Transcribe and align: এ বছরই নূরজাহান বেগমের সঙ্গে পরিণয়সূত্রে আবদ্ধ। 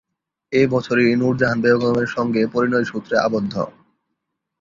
এ 0.53 0.61
বছরই 0.67 1.09
নূরজাহান 1.15 1.57
বেগমের 1.63 2.09
সঙ্গে 2.15 2.41
পরিণয়সূত্রে 2.53 3.15
আবদ্ধ। 3.17 3.53